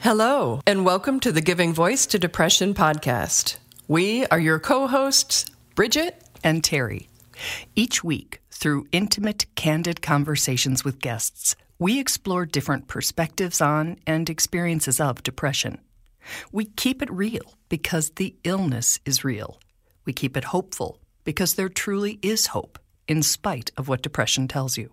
[0.00, 3.56] Hello, and welcome to the Giving Voice to Depression podcast.
[3.88, 7.08] We are your co hosts, Bridget and Terry.
[7.74, 15.00] Each week, through intimate, candid conversations with guests, we explore different perspectives on and experiences
[15.00, 15.78] of depression.
[16.52, 19.58] We keep it real because the illness is real.
[20.04, 22.78] We keep it hopeful because there truly is hope,
[23.08, 24.92] in spite of what depression tells you.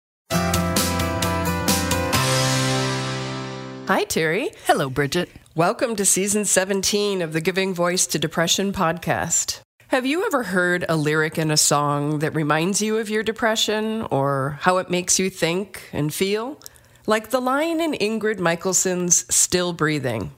[3.91, 4.51] Hi, Terry.
[4.67, 5.29] Hello, Bridget.
[5.53, 9.59] Welcome to season 17 of the Giving Voice to Depression podcast.
[9.89, 14.03] Have you ever heard a lyric in a song that reminds you of your depression
[14.03, 16.57] or how it makes you think and feel?
[17.05, 20.31] Like the line in Ingrid Michaelson's Still Breathing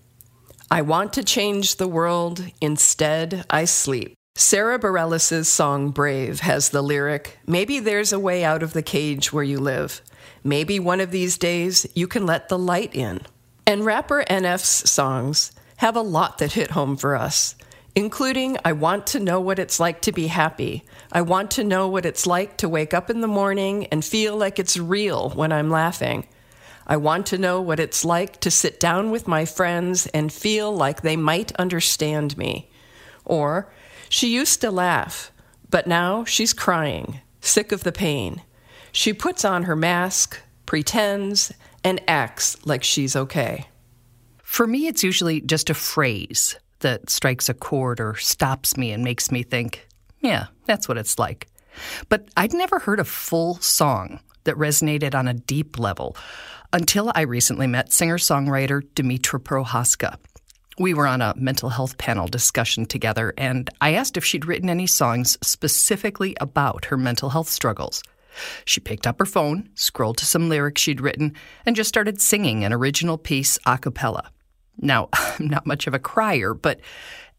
[0.71, 4.15] I want to change the world, instead, I sleep.
[4.33, 9.31] Sara Bareilles' song Brave has the lyric Maybe there's a way out of the cage
[9.31, 10.01] where you live.
[10.43, 13.21] Maybe one of these days you can let the light in.
[13.65, 17.55] And rapper NF's songs have a lot that hit home for us,
[17.95, 20.83] including I want to know what it's like to be happy.
[21.11, 24.35] I want to know what it's like to wake up in the morning and feel
[24.35, 26.27] like it's real when I'm laughing.
[26.85, 30.75] I want to know what it's like to sit down with my friends and feel
[30.75, 32.69] like they might understand me.
[33.23, 33.71] Or,
[34.09, 35.31] she used to laugh,
[35.69, 38.41] but now she's crying, sick of the pain.
[38.91, 41.53] She puts on her mask, pretends,
[41.83, 43.67] and acts like she's okay.
[44.41, 49.03] For me, it's usually just a phrase that strikes a chord or stops me and
[49.03, 49.87] makes me think,
[50.19, 51.47] yeah, that's what it's like.
[52.09, 56.15] But I'd never heard a full song that resonated on a deep level
[56.71, 60.17] until I recently met singer songwriter Demetra Prochaska.
[60.79, 64.69] We were on a mental health panel discussion together, and I asked if she'd written
[64.69, 68.03] any songs specifically about her mental health struggles.
[68.65, 71.33] She picked up her phone, scrolled to some lyrics she'd written,
[71.65, 74.31] and just started singing an original piece a cappella.
[74.77, 76.79] Now, I'm not much of a crier, but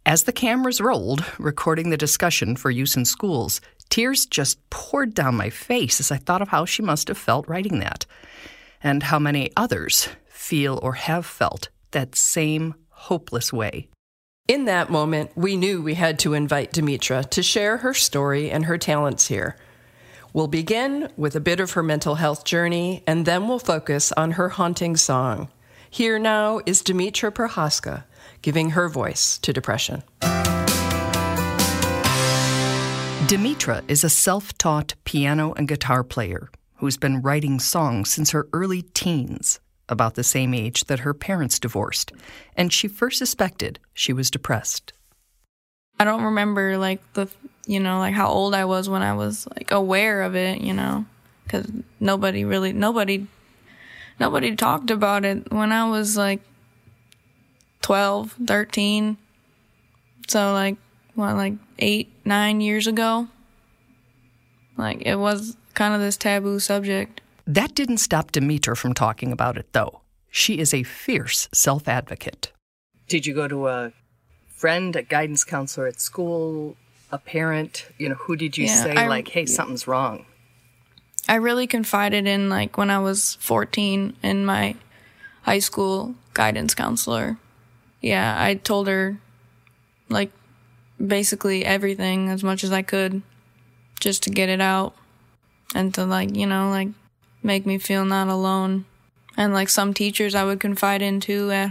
[0.06, 5.34] as the cameras rolled, recording the discussion for use in schools, tears just poured down
[5.34, 8.04] my face as I thought of how she must have felt writing that,
[8.82, 13.88] and how many others feel or have felt that same hopeless way.
[14.46, 18.66] In that moment, we knew we had to invite Demetra to share her story and
[18.66, 19.56] her talents here.
[20.34, 24.32] We'll begin with a bit of her mental health journey, and then we'll focus on
[24.32, 25.46] her haunting song.
[25.88, 28.04] Here now is Demetra Prochaska
[28.42, 30.02] giving her voice to depression.
[33.28, 38.48] Demetra is a self taught piano and guitar player who's been writing songs since her
[38.52, 42.10] early teens, about the same age that her parents divorced,
[42.56, 44.92] and she first suspected she was depressed.
[46.00, 47.28] I don't remember like the
[47.66, 50.72] you know like how old I was when I was like aware of it, you
[50.72, 51.04] know,
[51.48, 51.70] cuz
[52.00, 53.26] nobody really nobody
[54.20, 56.40] nobody talked about it when I was like
[57.82, 59.16] 12, 13.
[60.28, 60.76] So like
[61.14, 63.28] what like 8, 9 years ago.
[64.76, 67.20] Like it was kind of this taboo subject.
[67.46, 70.00] That didn't stop Demetra from talking about it though.
[70.30, 72.50] She is a fierce self-advocate.
[73.06, 73.92] Did you go to a
[74.48, 76.76] friend, a guidance counselor at school,
[77.14, 77.86] a parent?
[77.96, 80.26] You know, who did you yeah, say, I, like, hey, something's wrong?
[81.28, 84.74] I really confided in, like, when I was 14 in my
[85.42, 87.38] high school guidance counselor.
[88.00, 89.18] Yeah, I told her,
[90.08, 90.32] like,
[91.04, 93.22] basically everything as much as I could
[94.00, 94.94] just to get it out
[95.74, 96.88] and to, like, you know, like,
[97.42, 98.86] make me feel not alone.
[99.36, 101.70] And, like, some teachers I would confide in too at,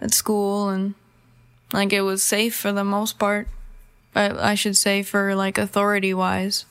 [0.00, 0.94] at school and
[1.72, 3.48] like it was safe for the most part.
[4.14, 6.66] I, I should say for like authority wise.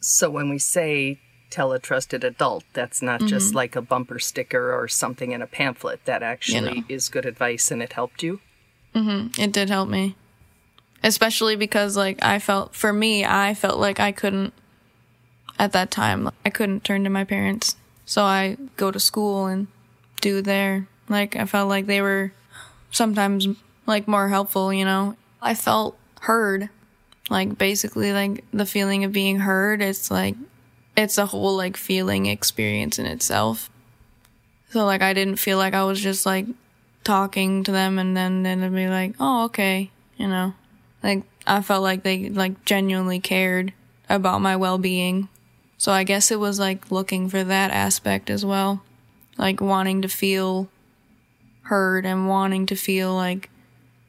[0.00, 1.18] So when we say
[1.50, 3.28] tell a trusted adult, that's not mm-hmm.
[3.28, 6.04] just like a bumper sticker or something in a pamphlet.
[6.04, 6.86] That actually you know.
[6.88, 8.40] is good advice and it helped you?
[8.94, 9.40] Mm-hmm.
[9.40, 10.16] It did help me.
[11.02, 14.52] Especially because like I felt, for me, I felt like I couldn't,
[15.58, 17.76] at that time, I couldn't turn to my parents.
[18.06, 19.68] So I go to school and
[20.20, 20.88] do there.
[21.08, 22.32] Like I felt like they were
[22.90, 23.46] sometimes
[23.86, 25.16] like more helpful, you know.
[25.44, 26.70] I felt heard.
[27.30, 30.34] Like basically like the feeling of being heard, it's like
[30.96, 33.70] it's a whole like feeling experience in itself.
[34.70, 36.46] So like I didn't feel like I was just like
[37.04, 40.54] talking to them and then then they'd be like, "Oh, okay," you know.
[41.02, 43.72] Like I felt like they like genuinely cared
[44.08, 45.28] about my well-being.
[45.78, 48.82] So I guess it was like looking for that aspect as well.
[49.36, 50.68] Like wanting to feel
[51.62, 53.50] heard and wanting to feel like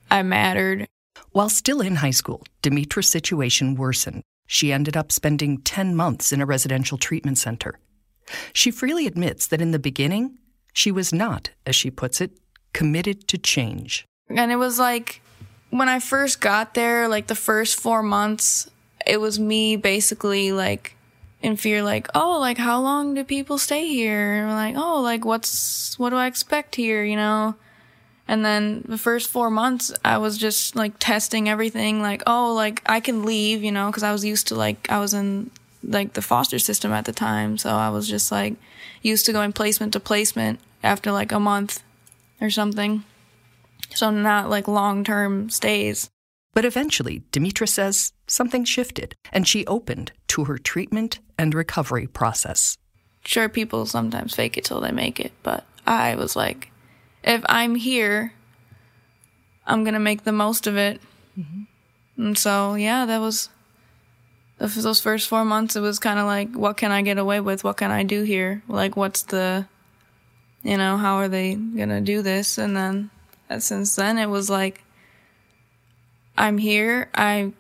[0.10, 0.88] I mattered.
[1.32, 4.22] While still in high school, Demetra's situation worsened.
[4.48, 7.80] She ended up spending 10 months in a residential treatment center.
[8.54, 10.38] She freely admits that in the beginning,
[10.74, 12.38] she was not, as she puts it,
[12.74, 14.06] committed to change.
[14.30, 15.22] And it was like
[15.70, 18.70] when I first got there, like the first four months,
[19.06, 20.96] it was me basically like
[21.42, 24.46] in fear, like, oh, like how long do people stay here?
[24.50, 27.56] Like, oh, like what's, what do I expect here, you know?
[28.28, 32.82] And then the first four months, I was just like testing everything, like, oh, like
[32.86, 35.52] I can leave, you know, because I was used to like, I was in
[35.84, 37.58] like the foster system at the time.
[37.58, 38.56] So I was just like
[39.02, 41.84] used to going placement to placement after like a month
[42.42, 43.04] or something.
[43.94, 46.10] So not like long term stays.
[46.54, 52.78] But eventually, Demetra says something shifted and she opened to her treatment and recovery process.
[53.26, 56.72] Sure, people sometimes fake it till they make it, but I was like,
[57.26, 58.34] if I'm here,
[59.66, 61.02] I'm gonna make the most of it.
[61.38, 61.64] Mm-hmm.
[62.18, 63.50] And so, yeah, that was
[64.58, 65.76] those first four months.
[65.76, 67.64] It was kind of like, what can I get away with?
[67.64, 68.64] What can I do here?
[68.68, 69.68] Like, what's the,
[70.64, 72.58] you know, how are they gonna do this?
[72.58, 73.10] And then,
[73.60, 74.84] since then, it was like,
[76.38, 77.10] I'm here.
[77.16, 77.54] I,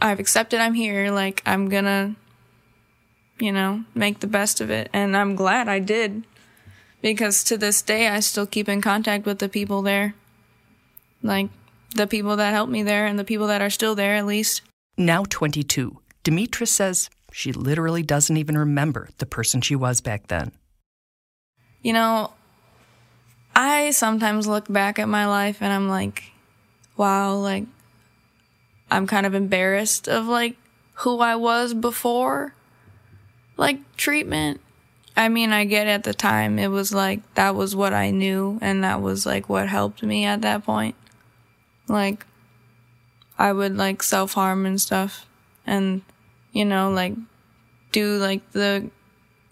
[0.00, 1.10] I've accepted I'm here.
[1.10, 2.16] Like, I'm gonna,
[3.40, 4.90] you know, make the best of it.
[4.92, 6.24] And I'm glad I did
[7.04, 10.14] because to this day I still keep in contact with the people there.
[11.22, 11.50] Like
[11.94, 14.62] the people that helped me there and the people that are still there at least.
[14.96, 20.52] Now 22, Demetra says she literally doesn't even remember the person she was back then.
[21.82, 22.32] You know,
[23.54, 26.32] I sometimes look back at my life and I'm like,
[26.96, 27.66] wow, like
[28.90, 30.56] I'm kind of embarrassed of like
[30.94, 32.54] who I was before
[33.58, 34.62] like treatment
[35.16, 38.58] I mean, I get at the time it was like that was what I knew
[38.60, 40.96] and that was like what helped me at that point.
[41.86, 42.26] Like
[43.38, 45.26] I would like self-harm and stuff
[45.66, 46.02] and
[46.52, 47.14] you know, like
[47.92, 48.90] do like the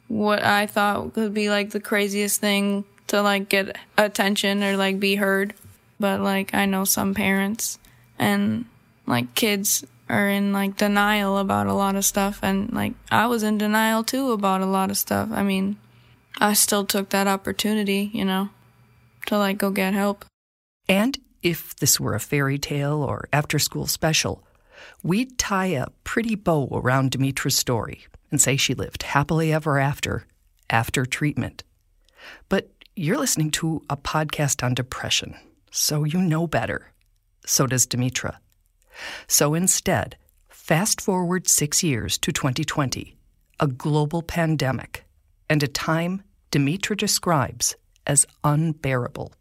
[0.08, 4.98] what I thought could be like the craziest thing to like get attention or like
[4.98, 5.54] be heard.
[6.00, 7.78] But like I know some parents
[8.18, 8.64] and
[9.06, 13.42] like kids are in like denial about a lot of stuff and like I was
[13.42, 15.30] in denial too about a lot of stuff.
[15.32, 15.76] I mean,
[16.38, 18.50] I still took that opportunity, you know,
[19.26, 20.24] to like go get help.
[20.88, 24.44] And if this were a fairy tale or after school special,
[25.02, 30.26] we'd tie a pretty bow around Demetra's story and say she lived happily ever after,
[30.70, 31.64] after treatment.
[32.48, 35.34] But you're listening to a podcast on depression,
[35.70, 36.92] so you know better.
[37.46, 38.36] So does Demetra.
[39.26, 40.16] So instead,
[40.48, 43.16] fast forward six years to 2020,
[43.60, 45.04] a global pandemic,
[45.48, 49.32] and a time Demetra describes as unbearable.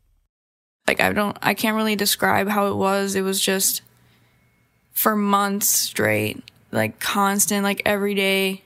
[0.87, 3.15] Like, I don't, I can't really describe how it was.
[3.15, 3.81] It was just
[4.91, 8.63] for months straight, like constant, like every day.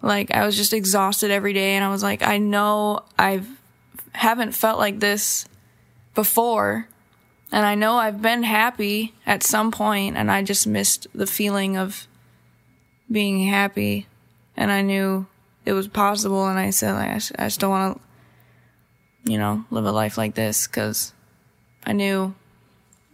[0.00, 3.48] Like, I was just exhausted every day, and I was like, I know I've
[4.14, 5.46] haven't felt like this
[6.14, 6.88] before
[7.52, 11.76] and I know I've been happy at some point, and I just missed the feeling
[11.76, 12.08] of
[13.10, 14.06] being happy.
[14.56, 15.26] And I knew
[15.66, 18.00] it was possible, and I said, like, I, I just don't want
[19.24, 21.12] to, you know, live a life like this because
[21.84, 22.34] I knew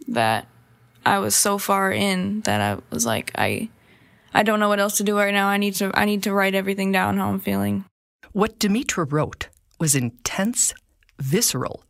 [0.07, 0.47] that
[1.05, 3.69] I was so far in that I was like, I,
[4.33, 5.49] I don't know what else to do right now.
[5.49, 7.83] I need to, I need to write everything down how I'm feeling.
[8.31, 10.73] What Demetra wrote was intense,
[11.19, 11.83] visceral,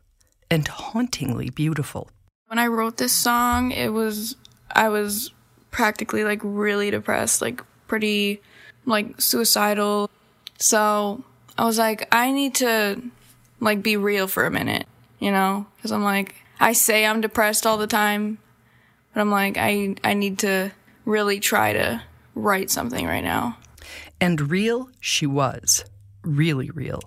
[0.49, 2.09] and hauntingly beautiful.
[2.49, 4.35] When I wrote this song, it was
[4.71, 5.31] I was
[5.69, 8.41] practically like really depressed, like pretty
[8.87, 10.09] like suicidal.
[10.57, 11.23] So,
[11.59, 13.03] I was like I need to
[13.59, 14.87] like be real for a minute,
[15.19, 15.67] you know?
[15.83, 18.39] Cuz I'm like I say I'm depressed all the time,
[19.13, 20.71] but I'm like I I need to
[21.05, 22.01] really try to
[22.33, 23.59] write something right now.
[24.19, 25.85] And real she was.
[26.23, 27.01] Really real.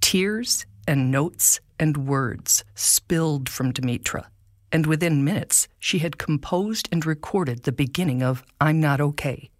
[0.00, 4.26] Tears and notes and words spilled from Demetra
[4.72, 9.50] and within minutes she had composed and recorded the beginning of I'm Not Okay.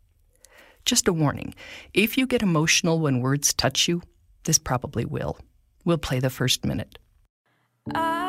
[0.84, 1.54] Just a warning
[1.92, 4.02] if you get emotional when words touch you,
[4.44, 5.38] this probably will.
[5.84, 6.98] We'll play the first minute.
[7.94, 8.27] I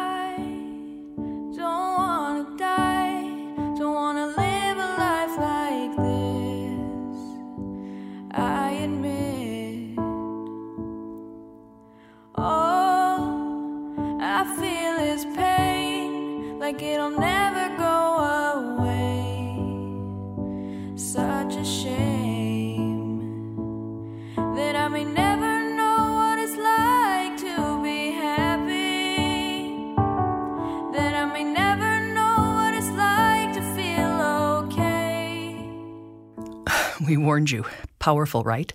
[37.40, 37.64] warned you.
[38.00, 38.74] Powerful, right?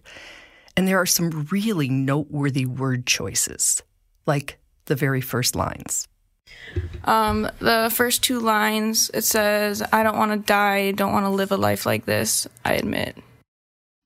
[0.75, 3.83] And there are some really noteworthy word choices,
[4.27, 6.09] like the very first lines.
[7.05, 11.31] Um, the first two lines it says, I don't want to die, don't want to
[11.31, 13.19] live a life like this, I admit.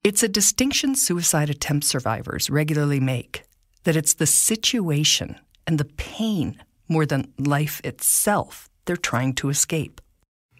[0.03, 3.43] It's a distinction suicide attempt survivors regularly make
[3.85, 10.01] that it's the situation and the pain more than life itself they're trying to escape.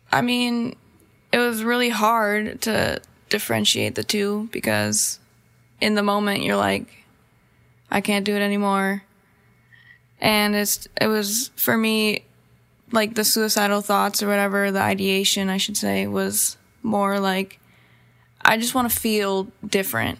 [0.09, 0.77] I mean,
[1.33, 5.19] it was really hard to differentiate the two because
[5.81, 7.05] in the moment you're like,
[7.91, 9.03] I can't do it anymore.
[10.21, 12.25] And it's, it was for me,
[12.91, 17.59] like the suicidal thoughts or whatever, the ideation, I should say, was more like,
[18.41, 20.19] I just want to feel different.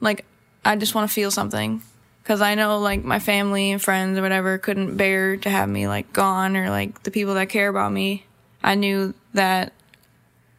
[0.00, 0.24] Like,
[0.64, 1.82] I just want to feel something.
[2.24, 5.88] Cause I know like my family and friends or whatever couldn't bear to have me
[5.88, 8.24] like gone or like the people that care about me.
[8.62, 9.72] I knew that.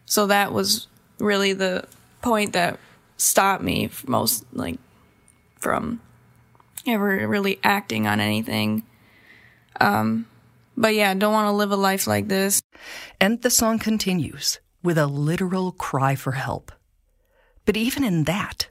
[0.05, 0.87] So that was
[1.21, 1.85] really the
[2.21, 2.79] point that
[3.17, 4.79] stopped me most like
[5.59, 6.01] from
[6.87, 8.83] ever really acting on anything.
[9.79, 10.27] Um,
[10.75, 12.61] but yeah, don't want to live a life like this.
[13.19, 16.71] And the song continues with a literal cry for help.
[17.65, 18.69] But even in that,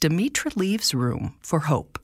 [0.00, 1.98] Demetra leaves room for hope.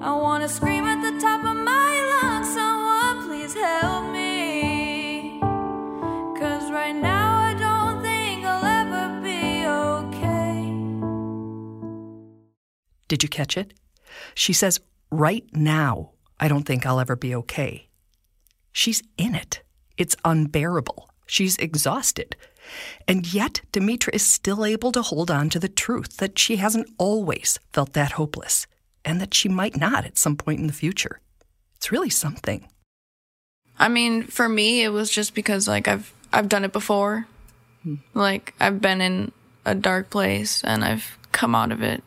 [0.00, 4.01] I want to scream at the top of my lungs, someone please help
[13.12, 13.74] Did you catch it?
[14.34, 17.90] She says, Right now, I don't think I'll ever be okay.
[18.72, 19.60] She's in it.
[19.98, 21.10] It's unbearable.
[21.26, 22.36] She's exhausted.
[23.06, 26.88] And yet, Demetra is still able to hold on to the truth that she hasn't
[26.96, 28.66] always felt that hopeless,
[29.04, 31.20] and that she might not at some point in the future.
[31.76, 32.66] It's really something.
[33.78, 37.26] I mean, for me, it was just because like I've I've done it before.
[37.82, 37.96] Hmm.
[38.14, 39.32] Like I've been in
[39.66, 42.02] a dark place and I've come out of it.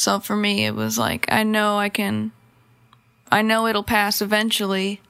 [0.00, 2.32] So for me, it was like I know I can.
[3.30, 5.02] I know it'll pass eventually.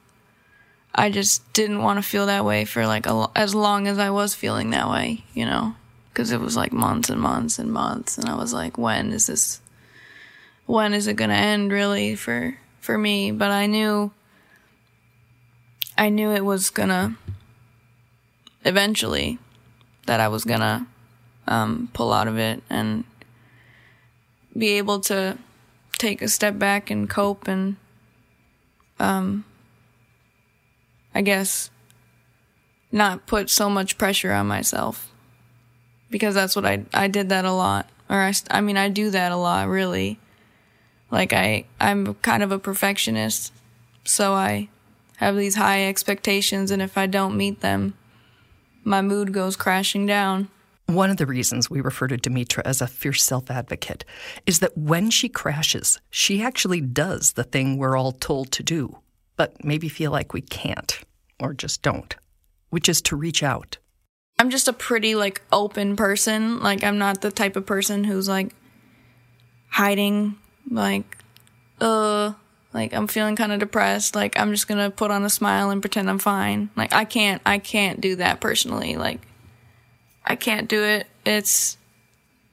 [0.93, 4.09] I just didn't want to feel that way for like a, as long as I
[4.09, 5.75] was feeling that way, you know,
[6.09, 9.27] because it was like months and months and months, and I was like, when is
[9.27, 9.61] this?
[10.65, 13.31] When is it gonna end, really, for for me?
[13.31, 14.11] But I knew
[15.97, 17.15] I knew it was gonna
[18.65, 19.39] eventually
[20.05, 20.85] that I was gonna
[21.47, 23.05] um, pull out of it and
[24.57, 25.37] be able to
[25.97, 27.75] take a step back and cope and
[28.99, 29.45] um,
[31.13, 31.69] I guess
[32.91, 35.11] not put so much pressure on myself.
[36.09, 37.89] Because that's what I I did that a lot.
[38.09, 40.19] Or I, I mean I do that a lot really.
[41.09, 43.53] Like I I'm kind of a perfectionist.
[44.03, 44.69] So I
[45.17, 47.93] have these high expectations and if I don't meet them
[48.83, 50.49] my mood goes crashing down
[50.91, 54.03] One of the reasons we refer to Demetra as a fierce self advocate
[54.45, 58.97] is that when she crashes, she actually does the thing we're all told to do,
[59.37, 60.99] but maybe feel like we can't
[61.39, 62.17] or just don't,
[62.71, 63.77] which is to reach out.
[64.37, 66.59] I'm just a pretty like open person.
[66.59, 68.53] Like I'm not the type of person who's like
[69.69, 70.35] hiding
[70.69, 71.19] like
[71.79, 72.33] uh
[72.73, 74.13] like I'm feeling kind of depressed.
[74.13, 76.69] Like I'm just going to put on a smile and pretend I'm fine.
[76.75, 78.97] Like I can't I can't do that personally.
[78.97, 79.21] Like
[80.25, 81.07] I can't do it.
[81.25, 81.77] It's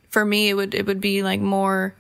[0.08, 1.94] for me it would it would be like more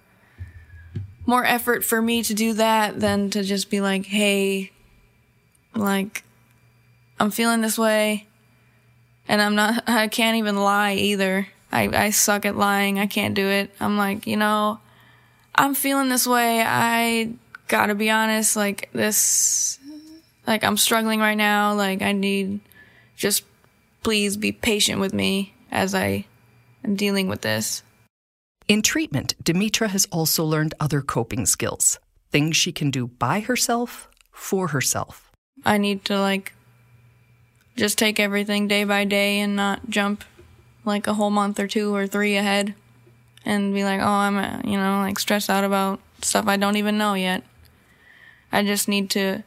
[1.26, 4.72] more effort for me to do that than to just be like, "Hey,
[5.74, 6.24] like
[7.20, 8.28] I'm feeling this way."
[9.28, 11.46] and I'm not, I can't even lie either.
[11.70, 12.98] I, I suck at lying.
[12.98, 13.70] I can't do it.
[13.78, 14.80] I'm like, you know,
[15.54, 16.62] I'm feeling this way.
[16.62, 17.32] I
[17.68, 19.78] gotta be honest, like this,
[20.46, 21.74] like I'm struggling right now.
[21.74, 22.60] Like I need,
[23.16, 23.44] just
[24.02, 26.26] please be patient with me as I
[26.84, 27.82] am dealing with this.
[28.66, 31.98] In treatment, Demetra has also learned other coping skills,
[32.30, 35.30] things she can do by herself, for herself.
[35.64, 36.52] I need to like
[37.76, 40.24] just take everything day by day and not jump
[40.84, 42.74] like a whole month or two or three ahead
[43.44, 46.76] and be like, oh, I'm, uh, you know, like stressed out about stuff I don't
[46.76, 47.42] even know yet.
[48.52, 49.44] I just need to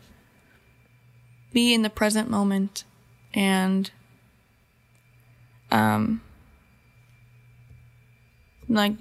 [1.53, 2.83] be in the present moment
[3.33, 3.91] and,
[5.71, 6.21] um,
[8.67, 8.93] like,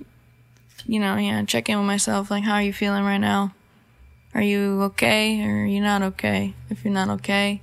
[0.86, 2.30] you know, yeah, check in with myself.
[2.30, 3.54] Like, how are you feeling right now?
[4.34, 6.54] Are you okay or are you not okay?
[6.68, 7.62] If you're not okay,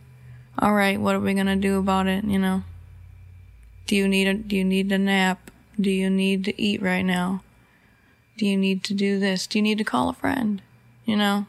[0.59, 2.25] all right, what are we gonna do about it?
[2.25, 2.63] You know,
[3.85, 5.49] do you need a do you need a nap?
[5.79, 7.41] Do you need to eat right now?
[8.37, 9.47] Do you need to do this?
[9.47, 10.61] Do you need to call a friend?
[11.05, 11.47] You know,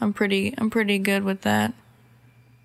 [0.00, 1.74] I'm pretty I'm pretty good with that.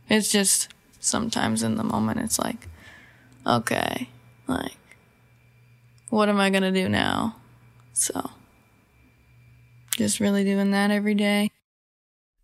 [0.08, 0.70] It's just
[1.00, 2.68] sometimes in the moment it's like,
[3.46, 4.10] okay,
[4.48, 4.78] like,
[6.10, 7.36] what am I gonna do now?
[7.94, 8.30] So,
[9.98, 11.52] just really doing that every day.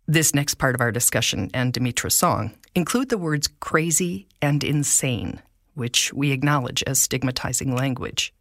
[0.06, 5.42] This next part of our discussion and Demetra's song include the words crazy and insane,
[5.74, 8.32] which we acknowledge as stigmatizing language.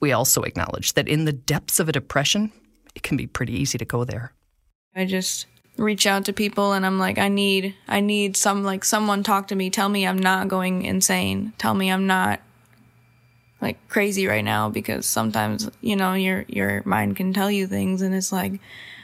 [0.00, 2.50] We also acknowledge that in the depths of a depression,
[2.96, 4.32] it can be pretty easy to go there.
[4.96, 5.46] I just
[5.78, 9.48] reach out to people and I'm like, I need, I need some, like, someone talk
[9.48, 9.70] to me.
[9.70, 11.52] Tell me I'm not going insane.
[11.56, 12.40] Tell me I'm not
[13.60, 18.02] like crazy right now because sometimes, you know, your, your mind can tell you things
[18.02, 18.60] and it's like,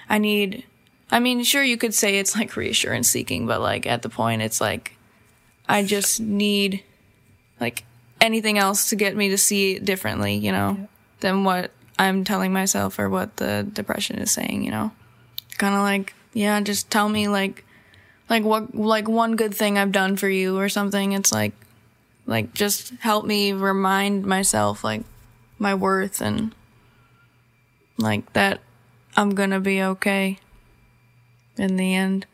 [0.08, 0.64] I need,
[1.10, 4.42] I mean, sure, you could say it's like reassurance seeking, but like at the point,
[4.42, 4.96] it's like,
[5.68, 6.82] I just need
[7.60, 7.84] like
[8.20, 10.86] anything else to get me to see it differently, you know, yeah.
[11.20, 14.90] than what I'm telling myself or what the depression is saying, you know?
[15.58, 17.64] Kind of like, yeah, just tell me like,
[18.28, 21.12] like what, like one good thing I've done for you or something.
[21.12, 21.52] It's like,
[22.26, 25.02] like just help me remind myself like
[25.58, 26.54] my worth and
[27.98, 28.60] like that
[29.16, 30.38] I'm gonna be okay
[31.56, 32.26] in the end.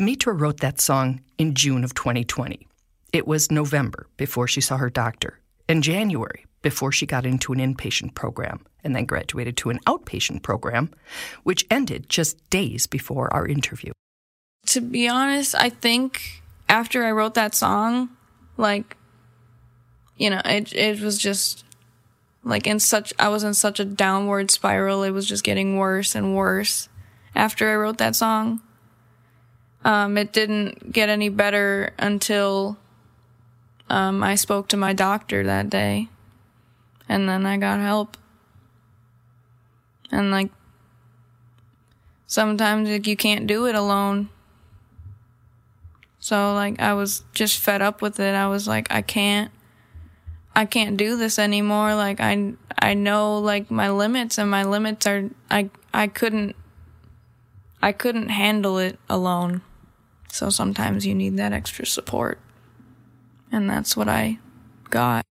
[0.00, 2.66] Demetra wrote that song in June of 2020.
[3.12, 7.58] It was November before she saw her doctor, and January before she got into an
[7.58, 10.90] inpatient program, and then graduated to an outpatient program,
[11.42, 13.92] which ended just days before our interview.
[14.68, 18.08] To be honest, I think after I wrote that song,
[18.56, 18.96] like,
[20.16, 21.62] you know, it it was just
[22.42, 25.02] like in such I was in such a downward spiral.
[25.02, 26.88] It was just getting worse and worse
[27.34, 28.62] after I wrote that song.
[29.84, 32.76] Um, it didn't get any better until
[33.88, 36.08] um, I spoke to my doctor that day.
[37.08, 38.16] And then I got help.
[40.12, 40.50] And like,
[42.26, 44.28] sometimes like, you can't do it alone.
[46.18, 48.34] So like, I was just fed up with it.
[48.34, 49.50] I was like, I can't.
[50.54, 51.94] I can't do this anymore.
[51.94, 56.56] Like I I know like my limits and my limits are I I couldn't
[57.80, 59.62] I couldn't handle it alone.
[60.32, 62.38] So sometimes you need that extra support.
[63.52, 64.38] And that's what I
[64.88, 65.24] got.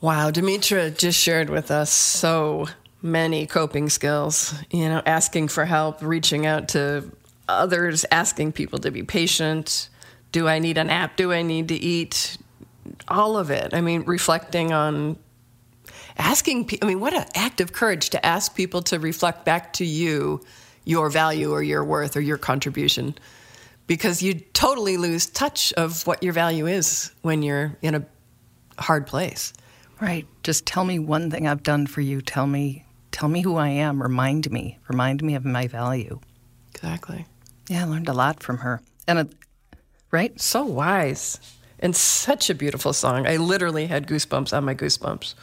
[0.00, 2.66] Wow, Demetra just shared with us so
[3.02, 7.10] many coping skills, you know, asking for help, reaching out to
[7.48, 9.88] others, asking people to be patient.
[10.32, 11.16] Do I need a nap?
[11.16, 12.36] Do I need to eat?
[13.08, 13.74] All of it.
[13.74, 15.18] I mean, reflecting on
[16.18, 19.84] asking I mean, what an act of courage to ask people to reflect back to
[19.84, 20.40] you
[20.84, 23.14] your value or your worth or your contribution.
[23.86, 28.06] Because you totally lose touch of what your value is when you're in a
[28.78, 29.52] hard place.
[30.00, 30.26] Right.
[30.42, 32.20] Just tell me one thing I've done for you.
[32.20, 34.02] Tell me tell me who I am.
[34.02, 34.78] Remind me.
[34.88, 36.20] Remind me of my value.
[36.74, 37.26] Exactly.
[37.68, 38.82] Yeah, I learned a lot from her.
[39.08, 39.28] And a,
[40.10, 40.38] right?
[40.40, 41.40] So wise.
[41.78, 43.26] And such a beautiful song.
[43.26, 45.34] I literally had goosebumps on my goosebumps.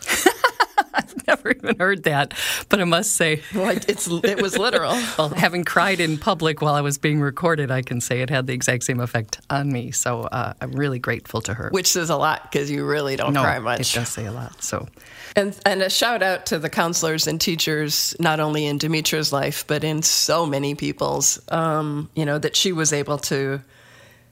[0.95, 2.33] I've never even heard that,
[2.69, 4.91] but I must say, well, it's it was literal.
[5.17, 8.45] well, having cried in public while I was being recorded, I can say it had
[8.47, 9.91] the exact same effect on me.
[9.91, 11.69] So uh, I'm really grateful to her.
[11.71, 13.95] Which says a lot because you really don't no, cry much.
[13.95, 14.63] It does say a lot.
[14.63, 14.87] So,
[15.35, 19.65] and and a shout out to the counselors and teachers, not only in Demetra's life
[19.65, 21.41] but in so many people's.
[21.49, 23.61] Um, you know that she was able to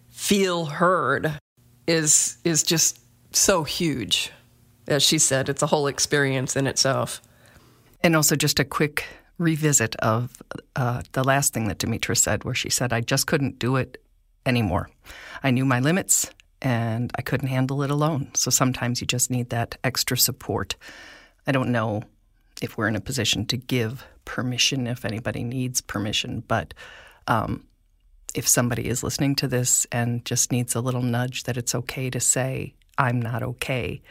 [0.10, 1.40] feel heard
[1.88, 3.00] is is just
[3.32, 4.32] so huge
[4.92, 7.22] as she said, it's a whole experience in itself.
[8.04, 9.06] And also, just a quick
[9.38, 10.42] revisit of
[10.76, 14.02] uh, the last thing that Demetra said, where she said, I just couldn't do it
[14.46, 14.90] anymore.
[15.44, 18.32] I knew my limits and I couldn't handle it alone.
[18.36, 20.76] So sometimes you just need that extra support.
[21.48, 22.04] I don't know
[22.62, 26.74] if we're in a position to give permission if anybody needs permission, but
[27.28, 27.66] um,
[28.36, 32.10] if somebody is listening to this and just needs a little nudge that it's okay
[32.12, 34.02] to say, I'm not okay,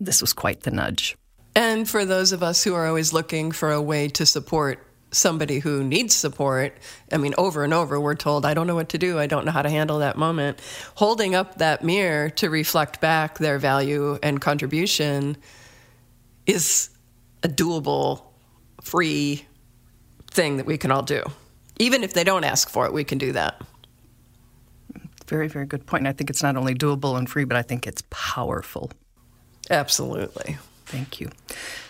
[0.00, 1.16] this was quite the nudge.
[1.54, 5.58] And for those of us who are always looking for a way to support somebody
[5.58, 6.78] who needs support,
[7.10, 9.18] I mean, over and over, we're told, I don't know what to do.
[9.18, 10.60] I don't know how to handle that moment.
[10.94, 15.36] Holding up that mirror to reflect back their value and contribution
[16.46, 16.90] is
[17.42, 18.22] a doable,
[18.82, 19.44] free
[20.30, 21.22] thing that we can all do.
[21.78, 23.60] Even if they don't ask for it, we can do that.
[25.26, 26.02] Very, very good point.
[26.02, 28.90] And I think it's not only doable and free, but I think it's powerful.
[29.68, 30.58] Absolutely.
[30.86, 31.30] Thank you.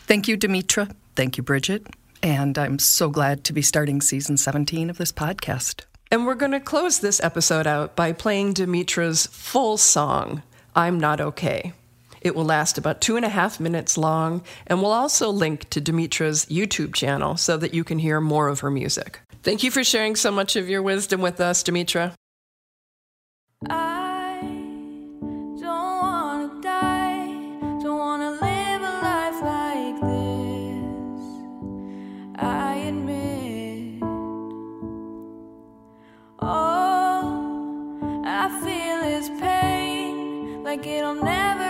[0.06, 0.92] Thank you, Demetra.
[1.14, 1.86] Thank you, Bridget.
[2.22, 5.82] And I'm so glad to be starting season 17 of this podcast.
[6.10, 10.42] And we're going to close this episode out by playing Demetra's full song,
[10.74, 11.72] I'm Not Okay.
[12.20, 15.80] It will last about two and a half minutes long, and we'll also link to
[15.80, 19.20] Demetra's YouTube channel so that you can hear more of her music.
[19.42, 22.12] Thank you for sharing so much of your wisdom with us, Demetra.
[40.70, 41.69] Like it'll never